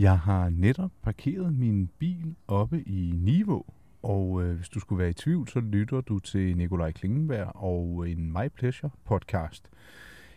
[0.00, 3.64] Jeg har netop parkeret min bil oppe i Niveau,
[4.02, 8.10] og øh, hvis du skulle være i tvivl, så lytter du til Nikolaj Klingenberg og
[8.10, 9.70] en My Pleasure podcast.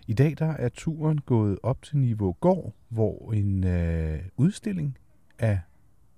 [0.07, 4.97] I dag der er turen gået op til Niveau Gård, hvor en øh, udstilling
[5.39, 5.57] er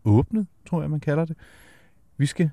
[0.06, 1.38] åbnet, tror jeg man kalder det.
[2.18, 2.50] Vi skal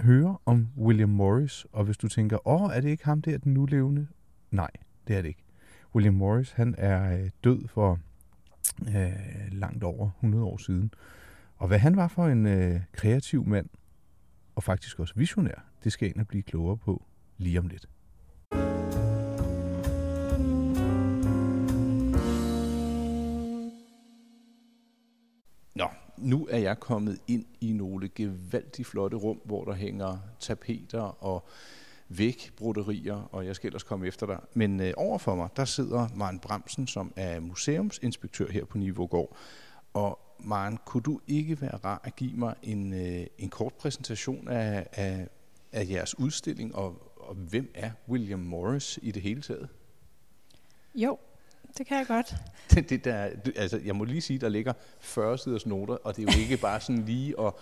[0.00, 3.54] høre om William Morris, og hvis du tænker, åh, er det ikke ham der, den
[3.54, 4.06] nu levende?
[4.50, 4.70] Nej,
[5.08, 5.44] det er det ikke.
[5.94, 7.98] William Morris, han er øh, død for
[8.88, 10.90] øh, langt over 100 år siden.
[11.56, 13.68] Og hvad han var for en øh, kreativ mand,
[14.54, 17.02] og faktisk også visionær, det skal en ind og blive klogere på
[17.36, 17.88] lige om lidt.
[25.74, 31.24] Nå, nu er jeg kommet ind i nogle gevaldigt flotte rum, hvor der hænger tapeter
[31.24, 31.48] og
[32.08, 34.38] vægbroderier, og jeg skal ellers komme efter dig.
[34.54, 39.36] Men øh, overfor mig, der sidder Maren Bremsen, som er museumsinspektør her på Nivågård.
[39.94, 44.48] Og Maren, kunne du ikke være rar at give mig en, øh, en kort præsentation
[44.48, 45.28] af, af,
[45.72, 49.68] af jeres udstilling, og, og hvem er William Morris i det hele taget?
[50.94, 51.18] Jo,
[51.78, 52.34] det kan jeg godt.
[52.70, 56.28] Det, det der, altså, jeg må lige sige, der ligger 40 siders noter, og det
[56.28, 57.52] er jo ikke bare sådan lige at,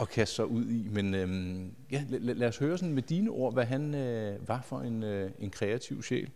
[0.00, 0.88] at kaste sig ud i.
[0.88, 4.62] Men øhm, ja, lad, lad os høre sådan med dine ord, hvad han øh, var
[4.62, 6.30] for en, øh, en kreativ sjæl.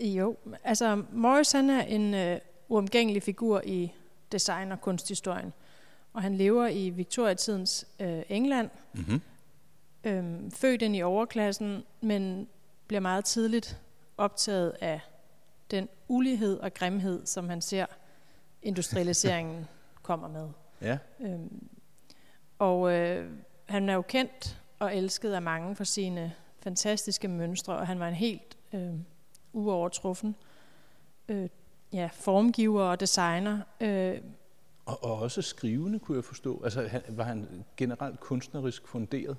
[0.00, 3.92] Jo, altså Morris han er en øh, uomgængelig figur i
[4.32, 5.52] design- og kunsthistorien.
[6.12, 8.70] Og han lever i Victoria-tidens øh, England.
[8.92, 9.20] Mm-hmm.
[10.04, 12.48] Øhm, født ind i overklassen, men
[12.86, 13.80] bliver meget tidligt
[14.16, 15.00] optaget af
[15.70, 17.86] den ulighed og grimhed, som han ser
[18.62, 19.66] industrialiseringen
[20.02, 20.48] kommer med.
[20.80, 20.98] Ja.
[21.20, 21.68] Øhm,
[22.58, 23.30] og øh,
[23.66, 28.08] han er jo kendt og elsket af mange for sine fantastiske mønstre, og han var
[28.08, 28.92] en helt øh,
[29.52, 30.36] uovertruffen
[31.28, 31.48] øh,
[31.92, 33.60] ja, formgiver og designer.
[33.80, 34.20] Øh.
[34.86, 36.60] Og, og også skrivende, kunne jeg forstå.
[36.64, 39.36] Altså, han, var han generelt kunstnerisk funderet?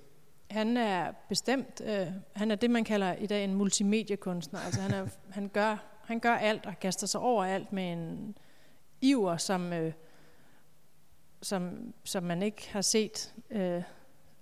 [0.52, 4.60] Han er bestemt, øh, han er det, man kalder i dag en multimediekunstner.
[4.60, 8.38] Altså, han, er, han, gør, han gør alt og kaster sig over alt med en
[9.02, 9.74] iver, som...
[9.74, 9.94] Øh,
[11.42, 13.84] som, som man ikke har set, øh,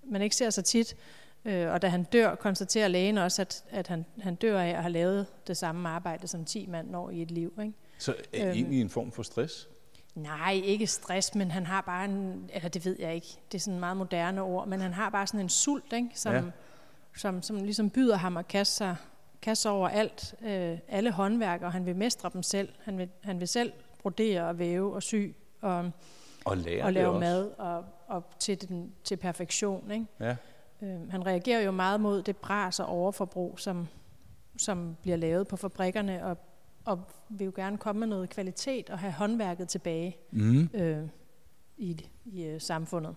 [0.04, 0.96] man ikke ser så tit.
[1.44, 4.82] Øh, og da han dør, konstaterer lægen også, at, at han, han dør af at
[4.82, 7.58] have lavet det samme arbejde, som 10 mand når i et liv.
[7.60, 7.72] Ikke?
[7.98, 9.68] Så er øhm, egentlig en form for stress?
[10.14, 13.62] Nej, ikke stress, men han har bare en, eller det ved jeg ikke, det er
[13.62, 16.08] sådan meget moderne ord, men han har bare sådan en sult, ikke?
[16.14, 16.42] Som, ja.
[17.16, 18.96] som, som ligesom byder ham at kaste sig,
[19.42, 22.68] kaste sig over alt, øh, alle håndværker, og han vil mestre dem selv.
[22.82, 25.26] Han vil, han vil selv brodere og væve og sy,
[25.60, 25.90] og
[26.46, 29.90] og, lære og lave mad og, og til, den, til perfektion.
[29.90, 30.06] Ikke?
[30.20, 30.36] Ja.
[30.82, 33.88] Øh, han reagerer jo meget mod det bras og overforbrug, som,
[34.56, 36.38] som bliver lavet på fabrikkerne, og,
[36.84, 40.70] og vil jo gerne komme med noget kvalitet og have håndværket tilbage mm.
[40.74, 41.08] øh,
[41.76, 43.14] i, i øh, samfundet.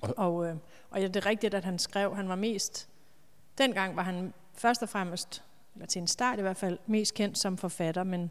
[0.00, 0.56] Og, og, øh,
[0.90, 2.88] og ja, det er rigtigt, at han skrev, han var mest,
[3.58, 5.44] dengang var han først og fremmest,
[5.74, 8.30] eller til en start i hvert fald, mest kendt som forfatter, men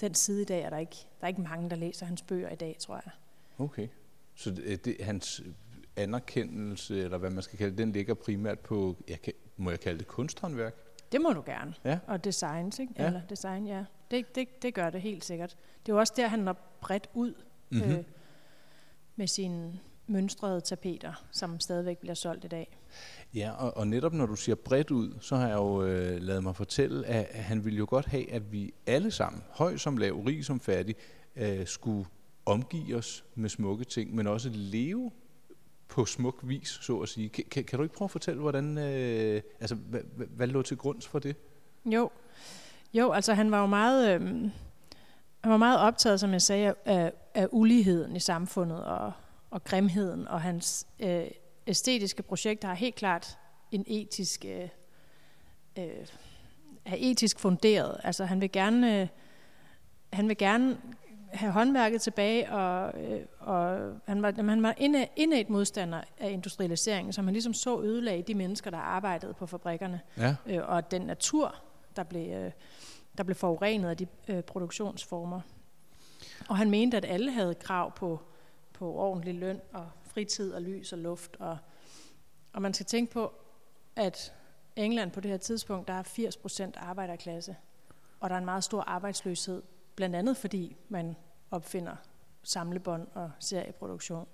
[0.00, 2.48] den side i dag er der ikke, der er ikke mange, der læser hans bøger
[2.48, 3.12] i dag, tror jeg.
[3.58, 3.88] Okay.
[4.34, 5.42] Så det, det, hans
[5.96, 9.80] anerkendelse, eller hvad man skal kalde det, den ligger primært på, jeg kan, må jeg
[9.80, 10.74] kalde det kunsthåndværk?
[11.12, 11.74] Det må du gerne.
[11.84, 11.98] Ja.
[12.06, 12.92] Og designs, ikke?
[12.98, 13.06] Ja.
[13.06, 13.84] Eller design, ja.
[14.10, 15.56] Det, det, det gør det helt sikkert.
[15.86, 17.34] Det er jo også der, han når bredt ud
[17.70, 17.92] mm-hmm.
[17.92, 18.04] øh,
[19.16, 22.78] med sine mønstrede tapeter, som stadigvæk bliver solgt i dag.
[23.34, 26.42] Ja, og, og netop når du siger bredt ud, så har jeg jo øh, lavet
[26.42, 30.22] mig fortælle, at han ville jo godt have, at vi alle sammen, høj som lav,
[30.26, 30.96] rig som fattig,
[31.36, 32.06] øh, skulle
[32.46, 35.10] omgive os med smukke ting, men også leve
[35.88, 37.28] på smuk vis, så at sige.
[37.28, 40.76] Kan, kan du ikke prøve at fortælle, hvordan, øh, altså, hvad, hvad, hvad lå til
[40.76, 41.36] grund for det?
[41.84, 42.10] Jo,
[42.94, 44.20] jo altså han var jo meget, øh,
[45.40, 49.12] han var meget optaget, som jeg sagde, af, af uligheden i samfundet og,
[49.50, 51.26] og grimheden, og hans øh,
[51.66, 53.38] æstetiske projekter har helt klart
[53.70, 54.68] en etisk, øh,
[55.78, 56.06] øh,
[56.84, 58.00] er etisk funderet.
[58.04, 59.08] Altså han vil gerne, øh,
[60.12, 60.78] han vil gerne
[61.36, 64.74] have håndværket tilbage, og, øh, og han var, han var
[65.16, 70.00] indet modstander af industrialiseringen, som han ligesom så ødelagde de mennesker, der arbejdede på fabrikkerne,
[70.18, 70.36] ja.
[70.46, 71.54] øh, og den natur,
[71.96, 72.50] der blev, øh,
[73.18, 75.40] der blev forurenet af de øh, produktionsformer.
[76.48, 78.20] Og han mente, at alle havde krav på,
[78.72, 81.36] på ordentlig løn og fritid og lys og luft.
[81.38, 81.58] Og,
[82.52, 83.32] og man skal tænke på,
[83.96, 84.34] at
[84.76, 87.56] England på det her tidspunkt, der er 80 procent arbejderklasse,
[88.20, 89.62] og der er en meget stor arbejdsløshed
[89.96, 91.16] Blandt andet fordi man
[91.50, 91.96] opfinder
[92.42, 94.26] samlebånd og serieproduktion.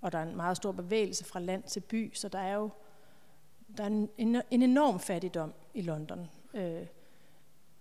[0.00, 2.70] Og der er en meget stor bevægelse fra land til by, så der er jo
[3.76, 6.30] der er en, en, en enorm fattigdom i London.
[6.54, 6.86] Øh,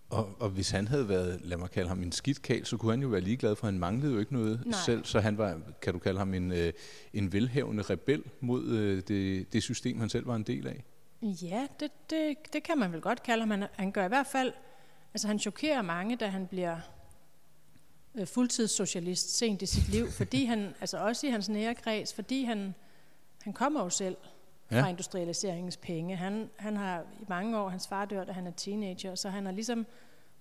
[0.10, 2.92] Og, og hvis han havde været, lad mig kalde ham en skidt kal, så kunne
[2.92, 4.80] han jo være ligeglad, for han manglede jo ikke noget Nej.
[4.86, 5.06] selv.
[5.06, 6.74] Så han var, kan du kalde ham en, øh,
[7.14, 10.84] en velhævende rebel mod øh, det, det system, han selv var en del af?
[11.22, 13.52] Ja, det, det, det kan man vel godt kalde ham.
[13.52, 14.54] Han, han gør i hvert fald,
[15.14, 16.78] altså han chokerer mange, da han bliver
[18.16, 22.44] øh, fuldtidssocialist sent i sit liv, fordi han, altså også i hans nære kreds, fordi
[22.44, 22.76] han,
[23.42, 24.18] han kommer jo selv
[24.70, 24.88] fra Ja.
[24.88, 26.16] industrialiseringens penge.
[26.16, 29.46] Han, han har i mange år, hans far dør, da han er teenager, så han
[29.46, 29.86] har ligesom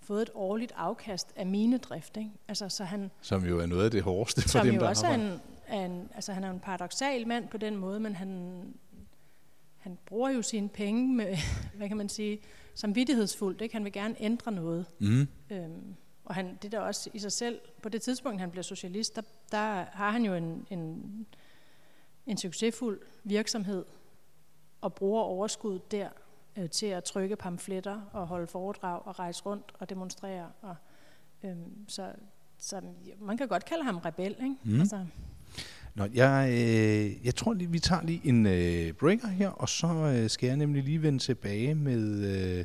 [0.01, 2.17] fået et årligt afkast af minedrift.
[2.17, 2.31] Ikke?
[2.49, 4.89] Altså, så han, Som jo er noget af det hårdeste for som dem, jo der
[4.89, 8.15] også er en, er en, altså han er en paradoxal mand på den måde, men
[8.17, 8.63] han,
[9.77, 11.37] han bruger jo sine penge med,
[11.77, 12.39] hvad kan man sige,
[12.75, 13.61] samvittighedsfuldt.
[13.61, 13.75] Ikke?
[13.75, 14.87] Han vil gerne ændre noget.
[14.99, 15.29] Mm.
[15.51, 15.95] Øhm,
[16.29, 19.23] og han, det der også i sig selv, på det tidspunkt, han bliver socialist, der,
[19.51, 21.27] der har han jo en, en,
[22.27, 23.85] en succesfuld virksomhed
[24.81, 26.09] og bruger overskuddet der
[26.57, 30.51] øh, til at trykke pamfletter og holde foredrag og rejse rundt og demonstrere.
[30.63, 30.77] Og,
[31.43, 32.13] øhm, så,
[32.59, 32.81] så
[33.21, 34.57] man kan godt kalde ham rebel, ikke?
[34.65, 34.81] Mm.
[34.81, 35.07] Altså,
[35.95, 39.87] Nå, jeg, øh, jeg tror lige, vi tager lige en øh, breaker her, og så
[39.87, 42.25] øh, skal jeg nemlig lige vende tilbage med
[42.59, 42.65] øh,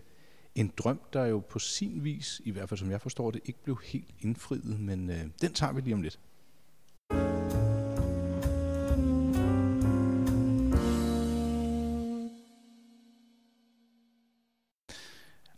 [0.55, 3.63] en drøm, der jo på sin vis, i hvert fald som jeg forstår det, ikke
[3.63, 6.19] blev helt indfriet, men øh, den tager vi lige om lidt.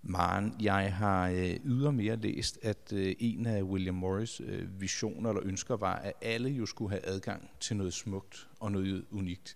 [0.07, 5.44] Maren, jeg har øh, ydermere læst, at øh, en af William Morris øh, visioner eller
[5.45, 9.56] ønsker var, at alle jo skulle have adgang til noget smukt og noget unikt.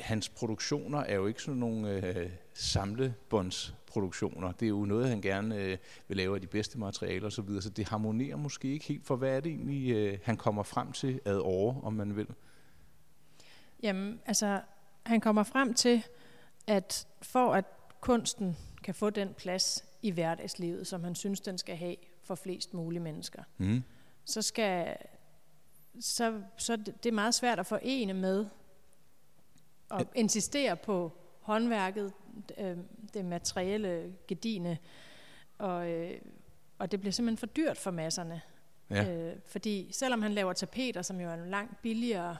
[0.00, 4.52] Hans produktioner er jo ikke sådan nogle øh, samlebåndsproduktioner.
[4.52, 5.78] Det er jo noget, han gerne øh,
[6.08, 9.06] vil lave af de bedste materialer osv., så, videre, så det harmonerer måske ikke helt,
[9.06, 12.26] for hvad er det egentlig, øh, han kommer frem til ad år, om man vil?
[13.82, 14.60] Jamen, altså,
[15.06, 16.04] han kommer frem til,
[16.66, 17.64] at for at
[18.00, 22.74] kunsten kan få den plads i hverdagslivet, som han synes, den skal have for flest
[22.74, 23.82] mulige mennesker, Mm.
[24.24, 24.96] så skal
[26.00, 28.46] så, så det det er meget svært at forene med
[30.00, 32.12] at insistere på håndværket,
[32.58, 32.76] øh,
[33.14, 34.78] det materielle, gedine,
[35.58, 36.20] og, øh,
[36.78, 38.40] og det bliver simpelthen for dyrt for masserne.
[38.90, 39.12] Ja.
[39.12, 42.36] Øh, fordi selvom han laver tapeter, som jo er en langt billigere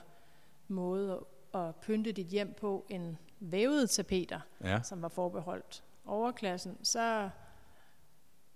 [0.67, 4.81] måde at, at pynte dit hjem på end vævede tapeter, ja.
[4.83, 7.29] som var forbeholdt overklassen, så,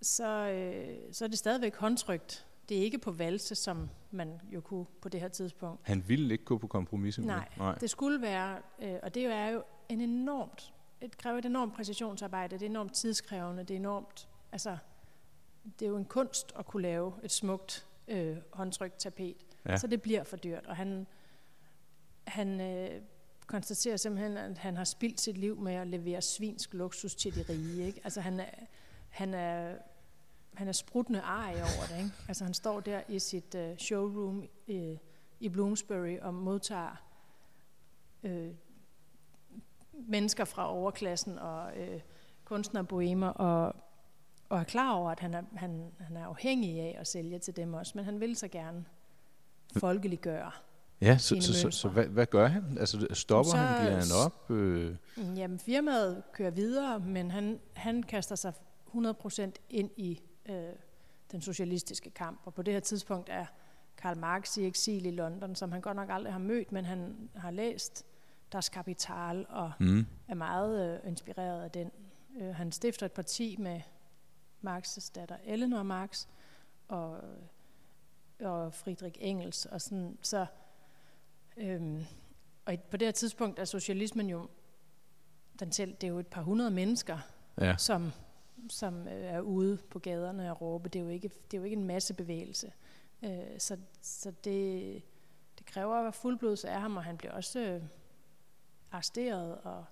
[0.02, 2.46] så, øh, så er det stadigvæk håndtrykt.
[2.68, 5.80] Det er ikke på valse, som man jo kunne på det her tidspunkt.
[5.84, 7.14] Han ville ikke gå på kompromis.
[7.14, 7.42] simpelthen.
[7.58, 7.78] Nej, Nej.
[7.78, 12.58] Det skulle være, øh, og det er jo en enormt, det kræver et enormt præcisionsarbejde,
[12.58, 14.76] det er enormt tidskrævende, det er enormt, altså,
[15.78, 19.36] det er jo en kunst at kunne lave et smukt øh, håndtrykt tapet,
[19.66, 19.76] ja.
[19.76, 21.06] så det bliver for dyrt, og han,
[22.24, 23.00] han øh,
[23.46, 27.52] konstaterer simpelthen, at han har spildt sit liv med at levere svinsk luksus til de
[27.52, 28.00] rige, ikke?
[28.04, 28.50] Altså han er,
[29.08, 29.74] han er,
[30.54, 32.10] han er sprutende ej over det, ikke?
[32.28, 34.96] Altså han står der i sit øh, showroom øh,
[35.40, 37.02] i Bloomsbury og modtager
[38.22, 38.50] øh,
[39.92, 42.00] mennesker fra overklassen og øh,
[42.44, 43.74] kunstnere bohemer og,
[44.48, 47.56] og er klar over, at han er, han, han er afhængig af at sælge til
[47.56, 48.84] dem også, men han vil så gerne
[49.76, 50.50] folkeliggøre.
[51.00, 52.78] Ja, så, så, så, så hvad, hvad gør han?
[52.80, 54.50] Altså stopper Så- han, giver han op?
[54.50, 54.96] Øh,
[55.36, 58.52] Jamen, firmaet kører videre, men han, han kaster sig
[58.94, 60.72] 100% ind i øh,
[61.32, 62.40] den socialistiske kamp.
[62.44, 63.46] Og på det her tidspunkt er
[63.96, 67.30] Karl Marx i eksil i London, som han godt nok aldrig har mødt, men han
[67.34, 68.06] har læst
[68.52, 70.06] Das Kapital og mm.
[70.28, 71.90] er meget øh, inspireret af den.
[72.40, 73.80] Øh, han stifter et parti med
[74.66, 76.26] Marx' datter Eleanor Marx
[76.88, 77.20] og,
[78.40, 79.66] og Friedrich Engels.
[79.66, 80.46] Og sådan, så,
[81.56, 82.04] øhm,
[82.64, 84.48] og på det her tidspunkt er socialismen jo,
[85.60, 87.18] den selv, det er jo et par hundrede mennesker,
[87.60, 87.76] Ja.
[87.76, 88.12] som,
[88.68, 90.88] som øh, er ude på gaderne og råbe.
[90.88, 92.72] Det er jo ikke, det er jo ikke en masse bevægelse.
[93.24, 95.02] Øh, så så det,
[95.58, 97.82] det kræver at være fuldblods af ham, og han bliver også øh,
[98.92, 99.84] arresteret og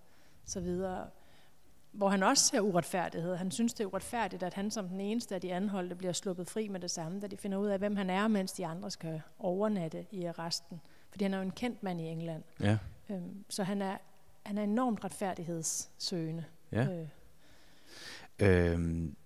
[0.44, 1.10] så videre.
[1.92, 3.36] Hvor han også ser uretfærdighed.
[3.36, 6.48] Han synes, det er uretfærdigt, at han som den eneste af de anholdte bliver sluppet
[6.48, 8.90] fri med det samme, da de finder ud af, hvem han er, mens de andre
[8.90, 10.80] skal overnatte i arresten.
[11.10, 12.42] Fordi han er jo en kendt mand i England.
[12.60, 12.78] Ja.
[13.10, 13.98] Øhm, så han er,
[14.42, 16.44] han er enormt retfærdighedssøgende.
[16.72, 17.00] Ja.
[17.00, 17.08] Øh,
[18.42, 19.16] Øhm,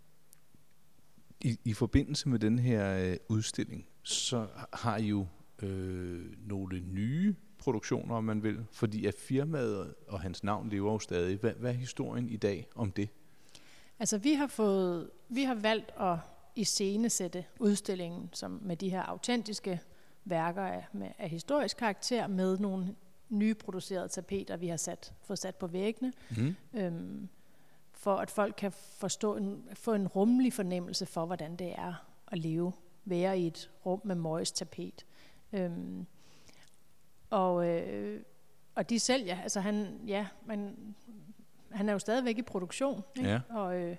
[1.41, 5.27] i, I forbindelse med den her øh, udstilling, så har I jo
[5.63, 10.99] øh, nogle nye produktioner, om man vil, fordi at firmaet og hans navn lever jo
[10.99, 11.37] stadig.
[11.37, 13.09] Hvad, hvad er historien i dag om det?
[13.99, 16.17] Altså vi har fået, vi har valgt at
[16.57, 19.81] iscenesætte udstillingen som med de her autentiske
[20.25, 22.95] værker af, med, af historisk karakter med nogle
[23.29, 26.55] nye producerede tapeter, vi har sat, fået sat på væggene, Mm.
[26.75, 27.29] øhm,
[28.01, 32.39] for at folk kan forstå en, få en rummelig fornemmelse for, hvordan det er at
[32.39, 32.73] leve,
[33.05, 35.07] være i et rum med møjes tapet.
[35.53, 36.07] Øhm,
[37.31, 38.23] og, øh,
[38.75, 40.77] og de sælger, altså han, ja, man,
[41.71, 43.31] han er jo stadigvæk i produktion, ikke?
[43.31, 43.41] Ja.
[43.51, 43.97] Og, øh,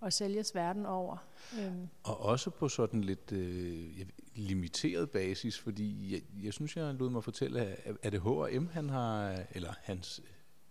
[0.00, 1.16] og sælges verden over.
[1.60, 7.10] Øhm, Og også på sådan lidt øh, limiteret basis, fordi jeg, jeg synes, jeg lod
[7.10, 10.22] mig fortælle, at er det H&M, han har, eller hans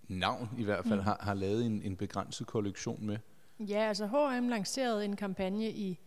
[0.08, 1.04] navn i hvert fald, Mm.
[1.06, 3.18] har, har lavet en, en begrænset kollektion med.
[3.60, 6.00] Ja, altså H&M lancerede en kampagne i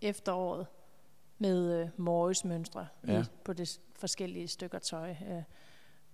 [0.00, 0.66] efteråret
[1.38, 3.24] med øh, Morris mønstre Ja.
[3.44, 5.10] på de forskellige stykker tøj,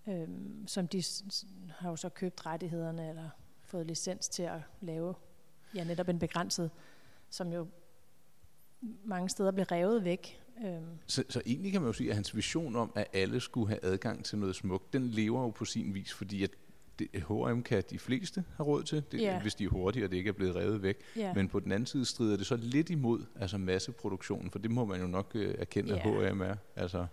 [0.06, 0.28] øh, øh,
[0.66, 1.44] som de s-
[1.78, 3.28] har jo så købt rettighederne eller
[3.64, 5.14] fået licens til at lave.
[5.74, 6.70] Ja, netop en begrænset,
[7.30, 7.66] som jo
[9.04, 10.40] mange steder blev revet væk.
[10.64, 13.68] Øh, Så, så egentlig kan man jo sige, at hans vision om, at alle skulle
[13.68, 16.50] have adgang til noget smukt, den lever jo på sin vis, fordi at
[16.98, 19.40] det, H&M kan de fleste have råd til, det, Ja.
[19.42, 20.96] hvis de er hurtige, og det ikke er blevet revet væk.
[21.16, 21.34] ja.
[21.34, 24.84] Men på den anden side strider det så lidt imod altså masseproduktionen, for det må
[24.84, 26.30] man jo nok øh, erkende, at Ja.
[26.30, 26.54] H&M er.
[26.76, 27.06] Altså,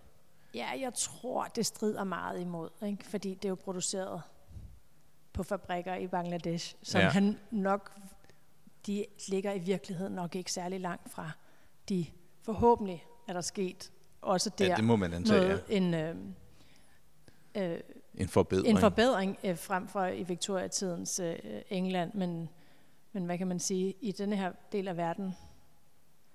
[0.54, 3.04] Ja, jeg tror, det strider meget imod, ikke?
[3.06, 4.22] fordi det er jo produceret
[5.32, 7.04] på fabrikker i Bangladesh, som Ja.
[7.04, 7.10] ja.
[7.12, 7.92] han nok,
[8.86, 11.30] de ligger i virkeligheden nok ikke særlig langt fra.
[11.88, 12.06] De
[12.42, 15.76] forhåbentlig er der sket også der ja, det må man antage, noget, ja.
[15.76, 17.80] en, øh, øh,
[18.14, 18.68] En forbedring.
[18.68, 21.36] en forbedring øh, frem for i Victoria-tidens øh,
[21.70, 22.48] England, men,
[23.12, 25.34] men hvad kan man sige, i denne her del af verden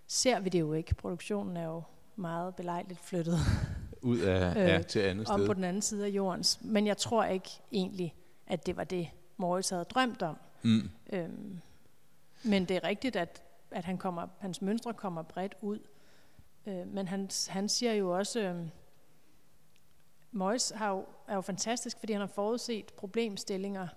[0.08, 0.96] ser vi det jo ikke.
[0.96, 1.84] Produktionen er jo
[2.16, 3.38] meget belejligt flyttet
[4.02, 5.48] ud af Øh, ja, til andet om sted.
[5.48, 6.60] på den anden side af jordens.
[6.62, 8.16] Men jeg tror ikke egentlig,
[8.48, 10.38] at det var det, Morris havde drømt om.
[10.64, 10.90] Mm.
[11.14, 11.60] Øhm,
[12.44, 13.42] men det er rigtigt, at,
[13.72, 15.80] at han kommer, hans mønstre kommer bredt ud.
[16.68, 18.68] Øh, men han, han siger jo også, øh,
[20.36, 23.88] Morris har jo, er jo fantastisk, fordi han har forudset problemstillinger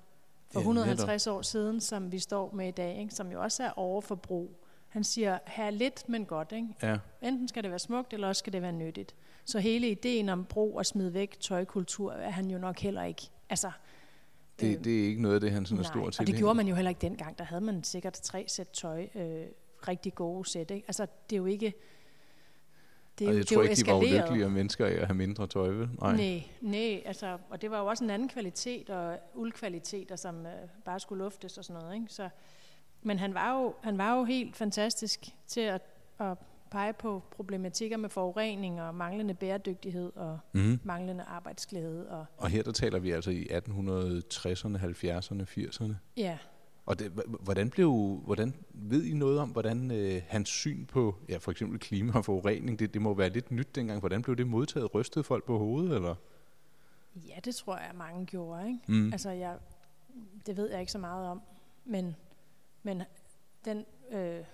[0.52, 3.14] for Ja, 150 år siden, som vi står med i dag, ikke?
[3.14, 4.50] som jo også er overforbrug.
[4.88, 6.52] Han siger, her lidt, men godt.
[6.52, 6.68] Ikke?
[6.82, 6.98] Ja.
[7.22, 9.14] Enten skal det være smukt, eller også skal det være nyttigt.
[9.44, 13.22] Så hele ideen om brug og smid væk tøjkultur er han jo nok heller ikke.
[13.50, 13.70] Altså,
[14.60, 16.26] Det, øh, det er ikke noget af det, han sådan er stor og til.
[16.26, 17.38] det gjorde man jo heller ikke dengang.
[17.38, 19.46] Der havde man sikkert tre sæt tøj, øh,
[19.88, 20.70] rigtig gode sæt.
[20.70, 20.84] Ikke?
[20.88, 21.74] Altså, det er jo ikke...
[23.18, 24.24] Det og jeg det tror ikke, de var eskaleret.
[24.24, 25.88] ulykkelige mennesker af at have mindre tøj, vel?
[26.00, 26.16] Nej.
[26.16, 30.52] Nej, nej, altså, og det var jo også en anden kvalitet og uldkvaliteter, som øh,
[30.84, 31.94] bare skulle luftes og sådan noget.
[31.94, 32.06] Ikke?
[32.08, 32.28] Så,
[33.02, 35.82] men han var, jo, han var jo helt fantastisk til at,
[36.20, 36.38] at
[36.70, 40.80] pege på problematikker med forurening og manglende bæredygtighed og Mm.
[40.84, 42.08] manglende arbejdsglæde.
[42.10, 45.92] Og, Og her der taler vi altså i 1860'erne, 70'erne, 80'erne.
[46.16, 46.38] ja,
[46.88, 51.36] Og det, hvordan blev, hvordan ved I noget om, hvordan øh, hans syn på, ja,
[51.36, 54.00] for eksempel klima og forurening, det, det må være lidt nyt dengang.
[54.00, 54.94] Hvordan blev det modtaget?
[54.94, 56.14] Rystede folk på hovedet, eller?
[57.16, 58.66] ja, det tror jeg, mange gjorde.
[58.66, 58.80] Ikke?
[58.88, 59.12] Mm.
[59.12, 59.58] Altså, jeg,
[60.46, 61.42] det ved jeg ikke så meget om,
[61.84, 62.16] men,
[62.82, 63.02] men
[63.64, 64.44] den, øh,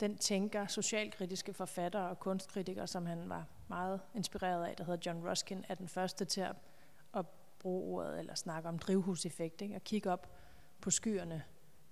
[0.00, 5.28] den tænker, socialkritiske forfatter og kunstkritiker, som han var meget inspireret af, der hedder John
[5.28, 6.56] Ruskin, er den første til at,
[7.14, 7.26] at
[7.58, 9.74] bruge ordet eller snakke om drivhuseffekt, ikke?
[9.74, 10.28] og kigge op
[10.82, 11.42] på skyerne,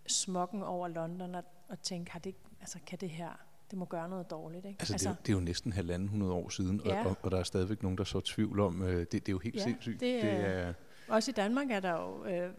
[0.07, 3.31] smokken over London og, og tænke, har det, altså, kan det her,
[3.71, 4.67] det må gøre noget dårligt.
[4.67, 4.77] Ikke?
[4.81, 7.01] Altså, det, er jo- det er jo næsten halvanden hundrede år siden, Ja.
[7.01, 9.33] og, og, og der er stadigvæk nogen, der så tvivl om, øh, det, det er
[9.33, 10.01] jo helt Ja, sindssygt.
[10.01, 10.73] det er- det er,
[11.09, 12.51] Også i Danmark er der jo, øh,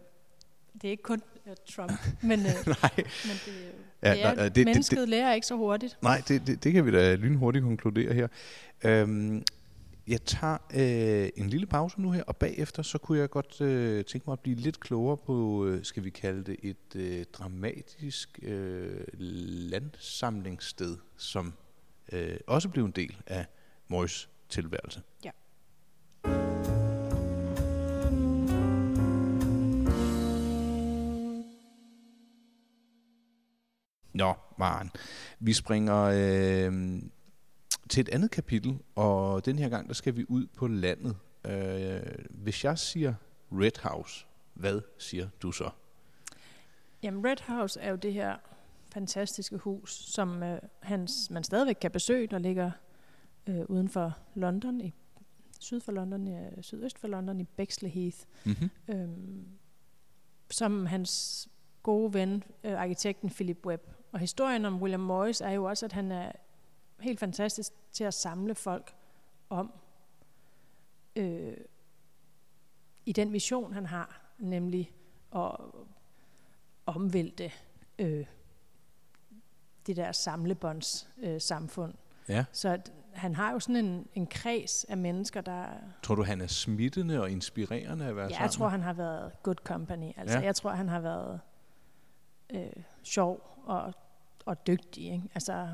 [0.74, 2.46] det er ikke kun øh, Trump, men, øh,
[2.82, 3.72] nej, men det,
[4.02, 5.98] Ja, det er, nej, det- det, det- mennesket det, lærer ikke så hurtigt.
[6.02, 8.28] nej det, det, det kan vi da lynhurtigt konkludere her.
[8.84, 9.42] Øhm,
[10.06, 14.04] jeg tager øh, en lille pause nu her, og bagefter så kunne jeg godt øh,
[14.04, 18.38] tænke mig at blive lidt klogere på, øh, skal vi kalde det et øh, dramatisk
[18.42, 19.00] øh,
[19.70, 21.54] landsamlingssted, som
[22.12, 23.46] øh, også blev en del af
[23.88, 25.02] Morris tilværelse.
[25.24, 25.30] Ja.
[34.14, 34.90] Nå, Maren.
[35.40, 37.02] Vi springer øh,
[37.92, 41.16] til et andet kapitel, og den her gang, der skal vi ud på landet.
[41.46, 43.14] Øh, hvis jeg siger
[43.52, 45.70] Red House, hvad siger du så?
[47.02, 48.36] Jamen, Red House er jo det her
[48.92, 52.70] fantastiske hus, som øh, hans, man stadigvæk kan besøge, der ligger
[53.46, 54.94] øh, uden for London, i
[55.60, 58.70] syd for London, øh, sydøst for London, i Bexley Heath, Mm-hmm.
[58.88, 59.46] øhm,
[60.50, 61.48] som hans
[61.82, 63.82] gode ven, øh, arkitekten Philip Webb.
[64.12, 66.32] Og historien om William Morris er jo også, at han er
[67.00, 68.94] helt fantastisk til at samle folk
[69.48, 69.72] om
[71.16, 71.56] øh,
[73.06, 74.92] i den vision, han har, nemlig
[75.34, 75.56] at
[76.86, 77.52] omvælte
[77.98, 78.26] øh,
[79.86, 81.94] det der samlebånds øh, samfund.
[82.28, 82.44] Ja.
[82.52, 82.80] Så
[83.12, 85.66] han har jo sådan en, en kreds af mennesker, der...
[86.02, 88.92] Tror du, han er smittende og inspirerende at være Ja, sammen jeg tror, han har
[88.92, 90.12] været good company.
[90.16, 90.44] Altså, ja.
[90.44, 91.40] jeg tror, han har været
[92.50, 92.72] øh,
[93.02, 93.94] sjov og,
[94.46, 95.04] og dygtig.
[95.04, 95.28] Ikke?
[95.34, 95.68] Altså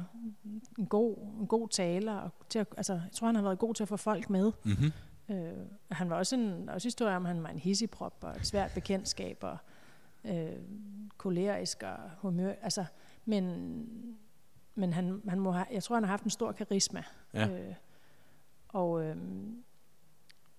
[0.78, 2.14] en god, en god taler.
[2.14, 4.52] Og til at, altså, jeg tror, han har været god til at få folk med.
[4.64, 4.92] Mm-hmm.
[5.30, 8.46] Øh, han var også en også historie om, at han var en hissigprop og et
[8.46, 9.56] svært bekendtskab og
[10.24, 10.52] øh,
[11.16, 12.52] kolerisk og humør.
[12.62, 12.84] Altså,
[13.24, 13.44] men
[14.78, 17.02] men han, han må have, jeg tror, han har haft en stor karisma.
[17.34, 17.48] Ja.
[17.48, 17.74] Øh,
[18.68, 19.16] og, øh,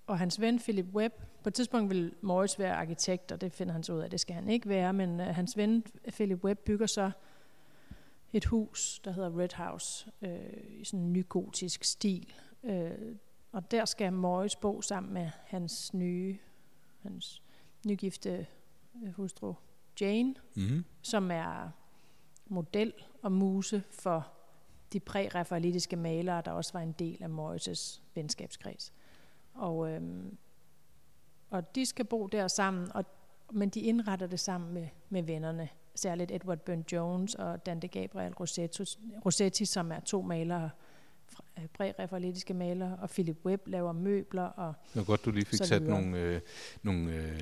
[0.08, 1.14] og hans ven Philip Webb,
[1.44, 4.20] på et tidspunkt vil Morris være arkitekt, og det finder han så ud af, det
[4.20, 7.12] skal han ikke være, men øh, hans ven Philip Webb bygger så
[8.34, 12.34] et hus, der hedder Red House, øh, i sådan en nygotisk stil.
[12.64, 13.16] Øh,
[13.52, 16.38] og der skal Morris bo sammen med hans nye,
[17.02, 17.44] hans
[17.88, 18.48] nygifte
[19.04, 19.54] øh, hustru
[20.02, 20.86] Jane, Mm-hmm.
[21.02, 21.70] som er
[22.46, 24.28] model og muse for
[24.94, 28.94] de prærafaelitiske malere, der også var en del af Morris' venskabskreds.
[29.54, 30.38] Og, øhm,
[31.50, 33.06] og de skal bo der sammen, og,
[33.52, 35.70] men de indretter det sammen med, med vennerne.
[36.00, 38.84] Særligt Edward Burne-Jones og Dante Gabriel Rossetti,
[39.26, 40.70] Rossetti som er to malere,
[41.58, 45.64] øh, prærafaelitiske malere, og Philip Webb laver møbler, og Det var godt, du lige fik
[45.64, 46.42] sat nogle, øh,
[46.84, 47.42] nogle øh,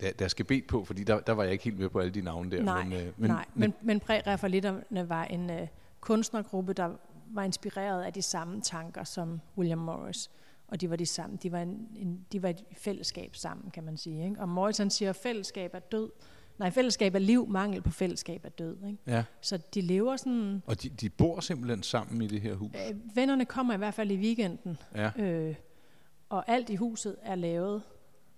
[0.00, 2.12] der, der skal bed på, fordi der, der var jeg ikke helt med på alle
[2.12, 2.62] de navne der.
[2.62, 5.68] Nej, men, øh, Men, Nej, men, men prærafaelitterne var en øh,
[6.00, 6.90] kunstnergruppe, der
[7.30, 10.30] var inspireret af de samme tanker som William Morris.
[10.68, 11.38] Og de var de samme.
[11.42, 14.24] De var, en, en, de var et fællesskab sammen, kan man sige.
[14.24, 14.40] Ikke?
[14.40, 16.10] Og Morris han siger, at fællesskab er død.
[16.60, 18.76] Nej, fællesskab er liv, mangel på fællesskab er død.
[18.86, 18.98] Ikke?
[19.06, 20.62] Ja, Så de lever sådan...
[20.66, 22.70] og de, de bor simpelthen sammen i det her hus.
[22.74, 25.54] Øh, vennerne kommer i hvert fald i weekenden, Ja, øh,
[26.28, 27.82] og alt i huset er lavet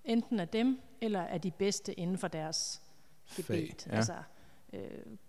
[0.05, 2.81] enten af dem, eller af de bedste inden for deres
[3.35, 3.87] gebet.
[3.87, 3.95] Ja.
[3.95, 4.15] Altså
[4.73, 4.81] øh,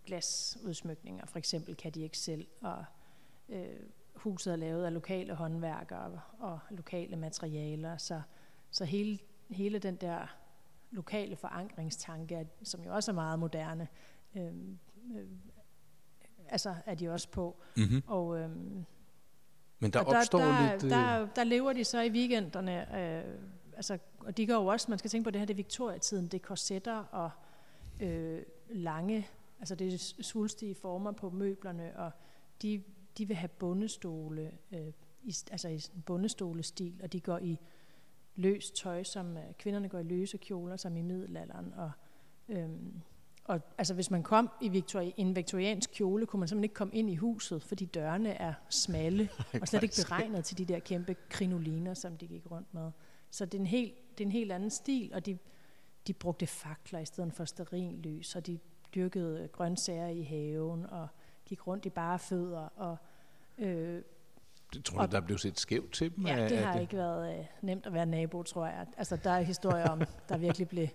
[0.07, 2.85] glasudsmykninger, for eksempel kan de ikke selv, og
[3.49, 3.67] øh,
[4.15, 8.21] huset er lavet af lokale håndværkere og lokale materialer, så,
[8.71, 9.19] så hele,
[9.51, 10.37] hele den der
[10.91, 13.89] lokale forankringstanke, som jo også er meget moderne,
[14.37, 14.53] øh,
[15.17, 15.27] øh,
[16.49, 17.63] altså er de også på.
[17.77, 18.03] Mm-hmm.
[18.07, 18.51] Og, øh,
[19.79, 20.85] Men der og opstår der, lidt...
[20.85, 23.35] øh, Der, der lever de så i weekenderne, øh,
[23.77, 26.25] altså, og de går jo også, man skal tænke på det her, det er Victoria-tiden,
[26.25, 27.31] det er korsetter og
[28.01, 32.11] øh, lange, altså det er svulstige former på møblerne, og
[32.63, 32.83] de,
[33.19, 34.93] de vil have bundestole, øh,
[35.23, 37.59] i, altså i bundestolestil, og de går i
[38.37, 41.91] løs tøj, som øh, kvinderne går i løse kjoler, som i middelalderen, og
[42.49, 43.03] øhm,
[43.45, 46.95] og altså, hvis man kom i Victoria, en viktoriansk kjole, kunne man simpelthen ikke komme
[46.95, 49.29] ind i huset, fordi dørene er smalle
[49.61, 52.91] og slet ikke beregnet til de der kæmpe krinoliner, som de gik rundt med.
[53.31, 55.39] Så det er en helt, det er en helt anden stil, og de,
[56.07, 58.59] de brugte fakler i stedet for sterinlys, og de
[58.95, 61.09] dyrkede grøntsager i haven, og
[61.47, 62.97] gik rundt i bare fødder, og
[63.59, 64.03] øh,
[64.75, 66.27] Det tror du, der blev set skævt til dem?
[66.27, 68.87] ja, det har ikke været øh, nemt at være nabo, tror jeg.
[68.97, 70.89] Altså, der er historier om, der virkelig blev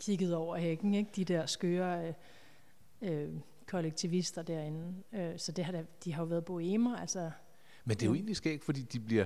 [0.00, 1.10] kigget over hækken, ikke?
[1.16, 2.14] de der skøre øh,
[3.02, 3.28] øh,
[3.66, 4.94] kollektivister derinde.
[5.12, 7.30] Øh, så det har da, de har jo været boemer, altså
[7.84, 9.24] Men det er jo egentlig skægt, fordi de bliver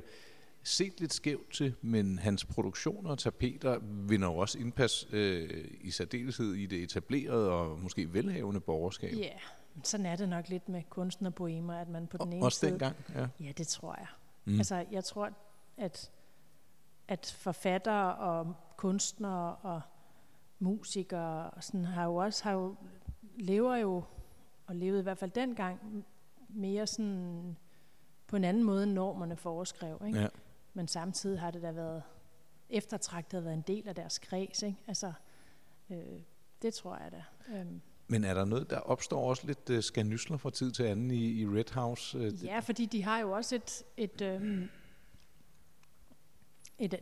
[0.62, 5.90] set lidt skævt til, men hans produktioner og tapeter vinder jo også indpas øh, i
[5.90, 9.14] særdeleshed i det etablerede og måske velhavende borgerskab.
[9.16, 9.38] Ja,
[9.85, 12.70] sådan er det nok lidt med kunstnerboemer, at man på den Og, ene også side...
[12.70, 13.28] dengang, ja.
[13.40, 14.06] Ja, det tror jeg.
[14.44, 14.59] Mm.
[14.59, 15.30] Altså, jeg tror,
[15.76, 16.11] at,
[17.09, 19.80] at forfattere og kunstnere og
[20.59, 22.76] musikere og sådan har jo også har jo,
[23.37, 24.04] lever jo
[24.66, 26.04] og levede i hvert fald dengang
[26.48, 27.56] mere sådan
[28.26, 30.18] på en anden måde end normerne foreskrev, ikke?
[30.18, 30.28] ja.
[30.74, 32.02] Men samtidig har det da været
[32.68, 34.78] eftertragtet at været en del af deres kreds, ikke?
[34.87, 35.12] Altså,
[35.90, 36.20] øh,
[36.62, 37.24] det tror jeg da.
[37.54, 37.80] Øhm,
[38.11, 41.40] Men er der noget, der opstår også lidt uh, skanysler fra tid til anden i,
[41.40, 42.18] i Red House?
[42.18, 44.68] Det- Ja, fordi de har jo også et, et, øhm,
[46.79, 46.94] et,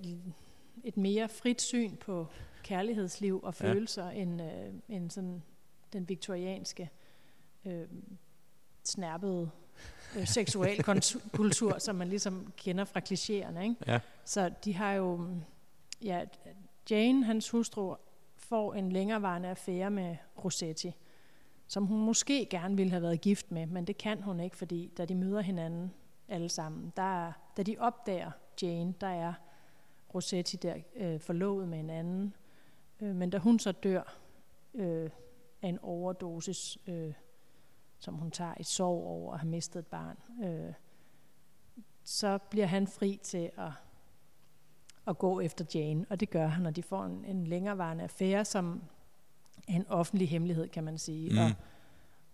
[0.84, 2.26] et mere frit syn på
[2.62, 4.10] kærlighedsliv og følelser ja.
[4.22, 5.42] end, øh, end sådan
[5.92, 6.90] den viktorianske
[7.64, 7.86] øh,
[8.84, 9.50] snærpede
[10.18, 10.82] øh, seksuel
[11.32, 13.60] kultur, som man ligesom kender fra klichéerne.
[13.62, 13.76] Ikke?
[13.86, 14.00] Ja.
[14.24, 15.28] Så de har jo,
[16.04, 16.24] ja,
[16.90, 17.94] Jane, hans hustru,
[18.48, 20.96] får en længerevarende affære med Rossetti,
[21.66, 24.92] som hun måske gerne ville have været gift med, men det kan hun ikke, fordi
[24.98, 25.94] da de møder hinanden
[26.28, 28.30] alle sammen, der, da de opdager
[28.62, 29.32] Jane, der er
[30.14, 32.34] Rossetti der øh, forlovet med en anden,
[33.00, 34.16] øh, men da hun så dør
[34.74, 35.10] øh,
[35.62, 37.12] af en overdosis, øh,
[37.98, 40.72] som hun tager i sorg over at have mistet et barn, øh,
[42.04, 43.70] så bliver han fri til at,
[45.08, 48.44] at gå efter Jane, og det gør han, og de får en, en længerevarende affære,
[48.44, 48.82] som
[49.68, 51.30] er en offentlig hemmelighed, kan man sige.
[51.30, 51.38] Mm.
[51.38, 51.52] Og,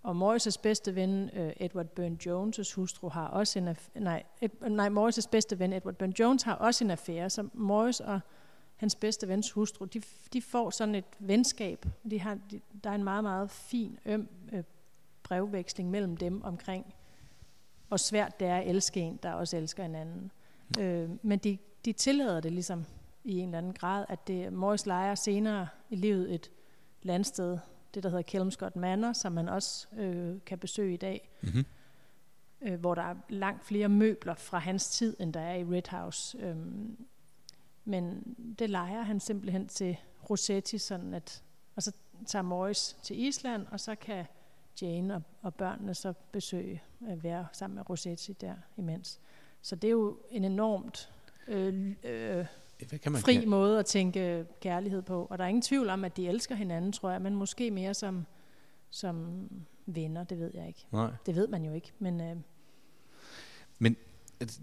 [0.03, 4.89] og Morris' bedste ven, øh, Edward Burne-Jones' hustru, har også en affære, nej, et, nej,
[4.89, 8.21] Morris' bedste ven, Edward Burne-Jones, har også en affære, så Morris og
[8.77, 11.87] hans bedste vens hustru, de, de får sådan et venskab.
[12.11, 14.65] De har, de, der er en meget, meget fin, øm øh,
[15.23, 16.95] brevveksling mellem dem omkring,
[17.89, 20.31] hvor svært det er at elske en, der også elsker hinanden.
[20.77, 20.83] Mm.
[20.83, 22.85] Øh, men de, de tillader det ligesom
[23.25, 26.51] i en eller anden grad, at det, Morris leger senere i livet et
[27.03, 27.59] landsted,
[27.94, 31.64] det der hedder Kelmscott Manor, som man også øh, kan besøge i dag, mm-hmm.
[32.61, 35.90] øh, hvor der er langt flere møbler fra hans tid, end der er i Red
[35.90, 36.38] House.
[36.38, 36.57] Øh,
[37.85, 39.97] men det leger han simpelthen til
[40.31, 41.42] Rossetti, sådan at,
[41.77, 41.92] og så
[42.27, 44.25] tager Morris til Island, og så kan
[44.83, 49.20] Jane og, og børnene så besøge, at være sammen med Rossetti der imens.
[49.62, 51.12] Så det er jo en enormt
[51.49, 52.47] øh, øh,
[52.89, 53.49] Hvad kan man fri kan?
[53.49, 55.27] måde at tænke kærlighed på.
[55.31, 57.95] Og der er ingen tvivl om, at de elsker hinanden, tror jeg, men måske mere
[57.95, 58.27] som,
[58.91, 59.49] som
[59.87, 60.87] venner, det ved jeg ikke.
[60.93, 61.11] Nej.
[61.27, 62.21] Det ved man jo ikke, men...
[62.21, 62.37] Øh,
[63.79, 63.97] men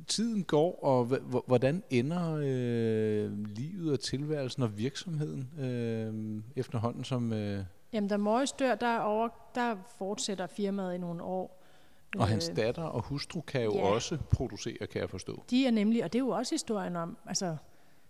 [0.08, 1.06] tiden går, og
[1.48, 7.34] hvordan ender øh, livet og tilværelsen og virksomheden øh, efterhånden som...
[7.34, 11.61] Øh Jamen, da Morris dør, der, over, der fortsætter firmaet i nogle år.
[12.18, 15.44] Og hans øh, datter og hustru kan jo ja, også producere, kan jeg forstå.
[15.50, 17.58] De er nemlig, og det er jo også historien om, altså,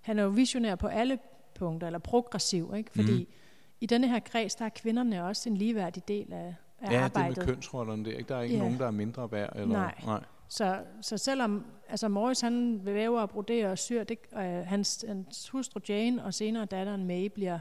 [0.01, 1.19] han er jo visionær på alle
[1.55, 2.91] punkter, eller progressiv, ikke?
[2.91, 3.33] Fordi mm.
[3.81, 7.37] i denne her kreds, der er kvinderne også en ligeværdig del af, af ja, arbejdet.
[7.37, 8.29] Ja, det med kønsrollerne der, ikke?
[8.29, 8.61] Der er ikke ja.
[8.61, 9.55] nogen, der er mindre værd.
[9.55, 9.95] Eller, nej.
[10.05, 10.23] nej.
[10.47, 15.49] Så, så selvom altså Morris han væver og broderer og syr, det, øh, hans, hans
[15.49, 17.59] hustru Jane og senere datteren May bliver,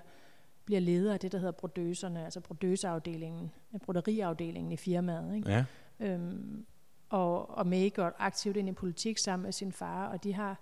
[0.64, 3.50] bliver leder af det, der hedder brodøserne, altså brodøseafdelingen,
[3.85, 5.37] broderiafdelingen i firmaet.
[5.37, 5.50] Ikke?
[5.50, 5.64] Ja.
[6.00, 6.66] Øhm,
[7.08, 10.60] og, og May går aktivt ind i politik sammen med sin far, og de har,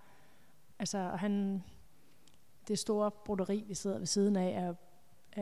[0.79, 1.63] altså han,
[2.69, 4.75] det store broderi, vi sidder ved siden af, er,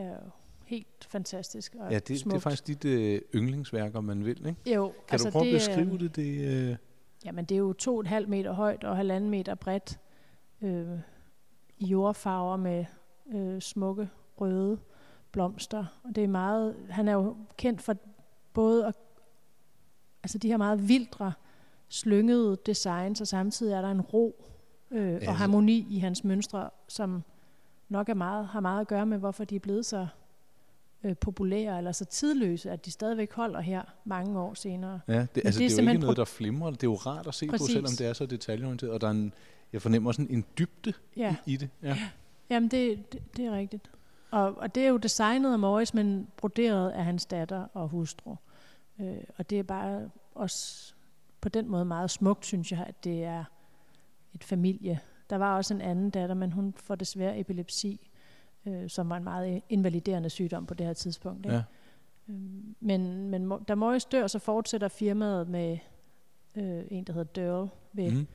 [0.01, 0.17] er
[0.65, 2.33] helt fantastisk og Ja, det, smukt.
[2.33, 4.75] det er faktisk dit øh, yndlingsværker, man vil, ikke?
[4.75, 4.87] Jo.
[4.87, 6.15] Kan altså du prøve det, at beskrive det?
[6.15, 6.75] det øh...
[7.25, 9.99] Jamen, det er jo to og et halvt meter højt og halvanden meter bredt
[10.61, 10.99] øh,
[11.77, 12.85] i jordfarver med
[13.33, 14.09] øh, smukke
[14.41, 14.79] røde
[15.31, 15.85] blomster.
[16.03, 17.95] Og det er meget, han er jo kendt for
[18.53, 18.95] både at,
[20.27, 21.33] altså de her meget vildre,
[21.89, 24.45] slyngede designs, og samtidig er der en ro
[24.91, 27.23] øh, ja, og harmoni i hans mønstre, som
[27.89, 30.07] nok er meget, har meget at gøre med, hvorfor de er blevet så
[31.03, 34.99] øh, populære eller så tidløse, at de stadigvæk holder her mange år senere.
[35.07, 36.71] Ja, det, altså, det, er, det er jo ikke noget, der flimrer.
[36.71, 37.67] Det er jo rart at se Præcis.
[37.67, 38.91] på, selvom det er så detaljeorienteret.
[38.91, 39.33] Og der er en,
[39.73, 41.35] jeg fornemmer sådan en dybde ja.
[41.45, 41.69] i, i det.
[41.83, 41.87] Ja.
[41.87, 41.97] ja.
[42.49, 43.91] Jamen, det, det, det er rigtigt.
[44.31, 48.35] Og, og det er jo designet af Morris, men broderet af hans datter og hustru.
[48.99, 50.93] Øh, og det er bare også
[51.41, 53.43] på den måde meget smukt, synes jeg, at det er
[54.33, 54.99] et familie.
[55.29, 58.11] Der var også en anden datter, men hun får desværre epilepsi
[58.67, 61.45] øh, som var en meget invaliderende sygdom på det her tidspunkt.
[61.45, 61.55] Ikke?
[61.55, 61.63] Ja.
[62.29, 65.77] Øhm, men, men da Morris dør, så fortsætter firmaet med
[66.55, 68.27] øh, en, der hedder Dørl ved, mm.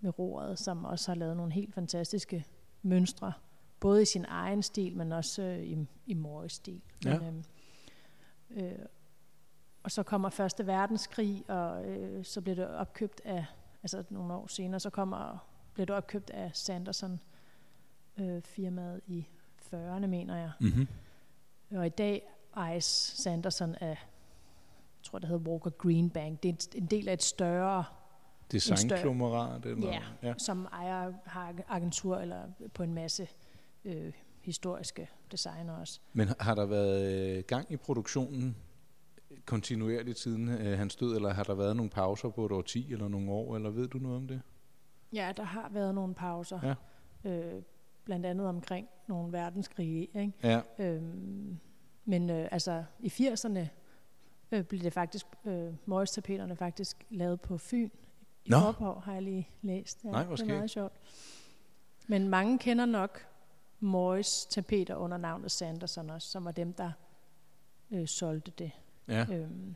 [0.00, 2.44] ved roret, som også har lavet nogle helt fantastiske
[2.82, 3.32] mønstre,
[3.80, 6.80] både i sin egen stil, men også øh, i, i Morris stil.
[7.04, 7.18] Ja.
[7.18, 7.44] Men,
[8.50, 8.72] øh, øh,
[9.88, 13.44] og så kommer Første Verdenskrig, og øh, så bliver det opkøbt af,
[13.82, 17.20] altså nogle år senere, så kommer, bliver det opkøbt af Sanderson
[18.18, 19.28] øh, firmaet i
[19.74, 20.50] 40'erne, mener jeg.
[20.60, 20.88] Mm-hmm.
[21.70, 22.22] Og i dag
[22.56, 22.84] ejes
[23.16, 23.96] Sanderson af, jeg
[25.02, 26.42] tror det hedder Walker Green Bank.
[26.42, 27.84] Det er en del af et større
[28.52, 32.42] designklomerat eller ja, ja, som ejer har agentur eller
[32.74, 33.28] på en masse
[33.84, 36.00] øh, historiske designer også.
[36.12, 38.56] Men har der været øh, gang i produktionen
[39.44, 42.92] kontinuerligt siden øh, hans død, eller har der været nogle pauser på et år 10
[42.92, 44.40] eller nogle år, eller ved du noget om det?
[45.12, 46.76] Ja, der har været nogle pauser.
[47.24, 47.30] Ja.
[47.30, 47.62] Øh,
[48.04, 50.08] blandt andet omkring nogle verdenskrige.
[50.14, 50.32] Ikke?
[50.42, 50.60] Ja.
[50.78, 51.58] Øhm,
[52.04, 53.66] men øh, altså i 80'erne
[54.52, 57.90] øh, blev det faktisk, øh, Morris-tapeterne faktisk lavet på Fyn.
[58.44, 58.58] I no.
[58.60, 60.04] Forborg har jeg lige læst.
[60.04, 60.92] Ja, Nej, hvor det er meget sjovt.
[62.06, 63.26] Men mange kender nok
[63.80, 66.92] Morris tapeter under navnet Sanderson også, som var dem, der
[67.90, 68.70] øh, solgte det.
[69.08, 69.26] Ja.
[69.32, 69.74] Øhm,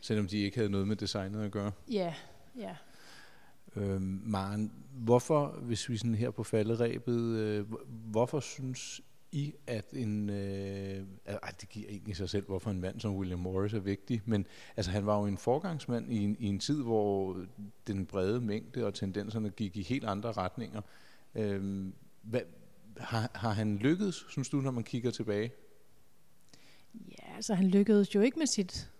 [0.00, 1.72] Selvom de ikke havde noget med designet at gøre.
[1.90, 2.14] Ja,
[2.58, 2.76] ja.
[3.76, 9.00] Øh, Maren, hvorfor, hvis vi sådan her på falderæbet, øh, hvorfor synes
[9.32, 10.30] I, at en...
[10.30, 14.22] Øh, ej, det giver egentlig sig selv, hvorfor en mand som William Morris er vigtig,
[14.24, 17.40] men altså, han var jo en forgangsmand i en, i en tid, hvor
[17.86, 20.80] den brede mængde og tendenserne gik i helt andre retninger.
[21.34, 21.86] Øh,
[22.22, 22.40] hvad,
[22.96, 25.50] har, har han lykkedes, synes du, når man kigger tilbage?
[26.94, 28.90] Ja, altså han lykkedes jo ikke med sit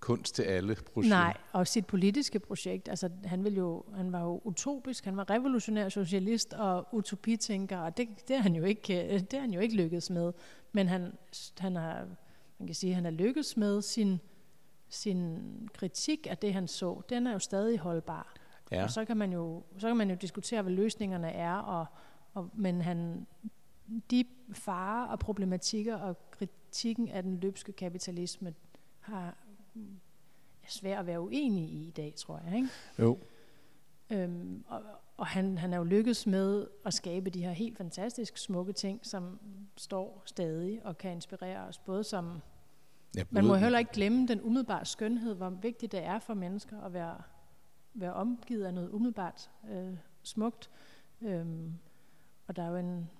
[0.00, 1.10] kunst til alle projekt.
[1.10, 2.88] Nej, og sit politiske projekt.
[2.88, 7.96] Altså, han, ville jo, han var jo utopisk, han var revolutionær socialist og utopitænker, og
[7.96, 10.32] det, det, er han jo ikke, det er han jo ikke lykkedes med.
[10.72, 11.12] Men han,
[11.58, 12.06] han har,
[12.58, 14.20] man kan sige, han har lykkedes med sin,
[14.88, 15.38] sin
[15.74, 17.02] kritik af det, han så.
[17.08, 18.34] Den er jo stadig holdbar.
[18.70, 18.82] Ja.
[18.82, 21.86] Og så kan man jo, så kan man jo diskutere, hvad løsningerne er, og,
[22.34, 23.26] og, men han,
[24.10, 28.54] de farer og problematikker og kritikken af den løbske kapitalisme
[29.00, 29.36] har
[30.62, 32.56] er svært at være uenig i i dag, tror jeg.
[32.56, 32.68] Ikke?
[32.98, 33.18] Jo.
[34.10, 34.82] Øhm, og
[35.18, 39.06] og han, han er jo lykkedes med at skabe de her helt fantastisk smukke ting,
[39.06, 39.38] som
[39.76, 42.42] står stadig og kan inspirere os, både som...
[43.16, 46.80] Ja, Man må heller ikke glemme den umiddelbare skønhed, hvor vigtigt det er for mennesker
[46.80, 47.22] at være,
[47.94, 50.70] være omgivet af noget umiddelbart øh, smukt.
[51.20, 51.74] Øhm,
[52.46, 53.10] og der er jo en,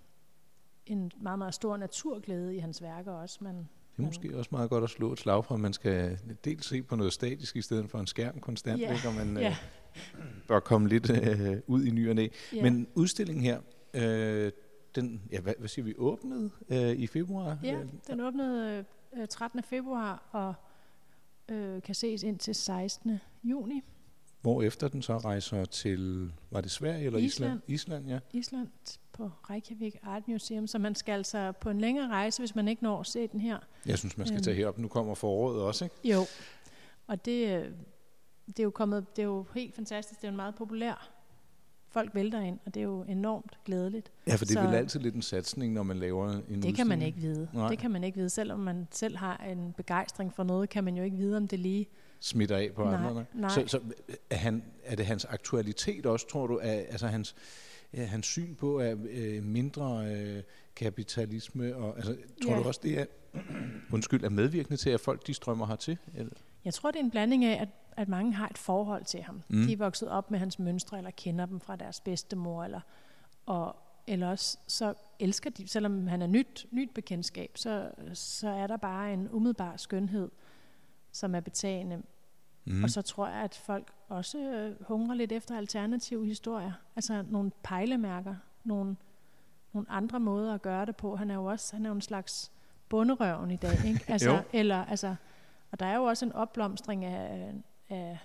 [0.91, 3.39] en meget, meget stor naturglæde i hans værker også.
[3.45, 6.19] Man, det er måske også meget godt at slå et slag for, at man skal
[6.45, 8.93] dels se på noget statisk i stedet for en skærm konstant, Ja.
[8.95, 9.09] ikke?
[9.09, 9.49] og man Ja.
[9.49, 12.29] øh, bør komme lidt øh, ud i ny og næ.
[12.55, 12.63] ja.
[12.63, 13.61] Men udstillingen her,
[13.95, 14.53] øh,
[14.95, 17.59] den, ja, hvad, hvad siger vi, åbnede øh, i februar?
[17.63, 18.85] Ja, den åbnede
[19.17, 19.63] øh, 13.
[19.63, 20.55] februar og
[21.55, 23.19] øh, kan ses indtil 16.
[23.45, 23.83] juni.
[24.41, 27.61] Hvor efter den så rejser til, var det Sverige eller Island?
[27.67, 28.05] Island.
[28.05, 28.39] Island, ja.
[28.39, 28.69] Island
[29.13, 32.83] på Reykjavik Art Museum, så man skal altså på en længere rejse, hvis man ikke
[32.83, 33.59] når at se den her.
[33.87, 34.45] Jeg synes, man skal Øhm.
[34.45, 34.79] tage herop.
[34.79, 35.97] Nu kommer foråret også, ikke?
[36.05, 36.21] Jo,
[37.07, 37.71] og det, øh,
[38.47, 40.21] det er jo kommet, det er jo helt fantastisk.
[40.21, 41.11] Det er jo en meget populær.
[41.91, 44.11] Folk vælter ind, og det er jo enormt glædeligt.
[44.27, 46.41] Ja, for det er Så- vel altid lidt en satsning, når man laver en Det
[46.43, 46.77] udstilling.
[46.77, 47.49] kan man ikke vide.
[47.55, 47.69] Nej.
[47.69, 48.31] Det kan man ikke vide.
[48.31, 51.59] Selvom man selv har en begejstring for noget, kan man jo ikke vide, om det
[51.59, 51.87] lige...
[52.21, 53.25] Smitter af på Nej, andre.
[53.35, 53.51] nej.
[53.51, 53.81] Så, så
[54.31, 56.59] er, han, er det hans aktualitet også, tror du?
[56.63, 57.35] Er, altså hans,
[57.93, 60.43] er hans syn på er, øh, mindre øh,
[60.77, 61.77] kapitalisme?
[61.77, 62.59] Og, altså, tror Ja.
[62.59, 63.05] du også, det er,
[63.93, 65.99] undskyld, er medvirkende til, at folk de strømmer hertil?
[66.17, 66.33] Eller?
[66.65, 69.43] Jeg tror, det er en blanding af, at, at mange har et forhold til ham.
[69.49, 69.67] Mm.
[69.67, 72.81] De er vokset op med hans mønstre, eller kender dem fra deres bedstemor, eller,
[73.47, 78.67] og, eller også så elsker de, selvom han er nyt, nyt bekendtskab, så, så er
[78.67, 80.31] der bare en umiddelbar skønhed,
[81.13, 82.03] som er betagende.
[82.65, 82.85] Mm.
[82.85, 86.73] Og så tror jeg, at folk også øh, hungrer lidt efter alternative historier.
[86.97, 88.97] Altså nogle pejlemærker, nogle,
[89.73, 91.17] nogle andre måder at gøre det på.
[91.17, 92.51] Han er jo også han er jo en slags
[92.89, 93.85] bunderøven i dag.
[93.87, 94.05] Ikke?
[94.13, 95.15] Altså, eller, altså,
[95.71, 97.53] og der er jo også en opblomstring af,
[97.89, 98.19] af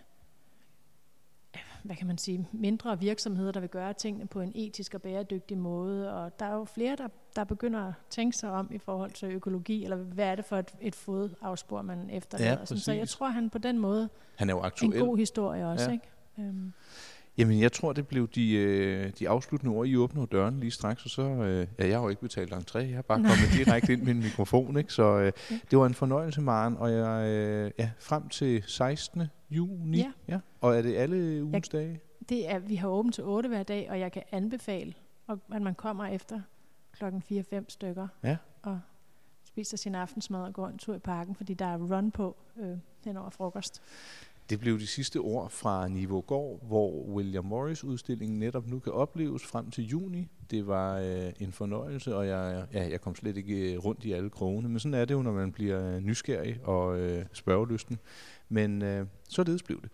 [1.83, 5.57] hvad kan man sige, mindre virksomheder, der vil gøre tingene på en etisk og bæredygtig
[5.57, 6.13] måde.
[6.13, 9.31] Og der er jo flere, der, der begynder at tænke sig om i forhold til
[9.31, 12.57] økologi, eller hvad er det for et, et fodafspor, man efterlader.
[12.59, 14.93] Ja, så jeg tror, han på den måde Han er jo aktuel.
[14.95, 15.91] en god historie også, ja.
[15.91, 16.05] ikke?
[16.39, 16.73] Øhm,
[17.37, 19.87] Jamen, jeg tror, det blev de, øh, de afsluttende ord.
[19.87, 21.21] I åbner dørene lige straks, og så...
[21.21, 22.77] Øh, ja, jeg har jo ikke betalt entré.
[22.79, 23.31] Jeg har bare Nej.
[23.31, 24.93] kommet direkte ind med en mikrofon, ikke?
[24.93, 25.31] Så øh,
[25.71, 26.77] det var en fornøjelse, Maren.
[26.77, 29.21] Og jeg, øh, ja, frem til 16.
[29.49, 29.97] juni.
[29.97, 30.11] Ja.
[30.27, 30.39] ja.
[30.61, 31.99] Og er det alle ugens dage?
[32.29, 34.93] det er, vi har åbent til 8 hver dag, og jeg kan anbefale,
[35.27, 36.41] og- at man kommer efter
[36.91, 38.37] klokken 4-5 stykker Ja.
[38.61, 38.79] og
[39.47, 42.77] spiser sin aftensmad og går en tur i parken, fordi der er run på øh,
[43.05, 43.81] hen over frokost.
[44.49, 48.93] Det blev de sidste ord fra Niveau Gård, hvor William Morris udstillingen netop nu kan
[48.93, 50.27] opleves frem til juni.
[50.51, 54.11] Det var øh, en fornøjelse, og jeg, ja, jeg kom slet ikke øh, rundt i
[54.11, 57.99] alle krogene, men sådan er det jo, når man bliver øh, nysgerrig og øh, spørgelysten.
[58.49, 59.89] Men øh, således blev det.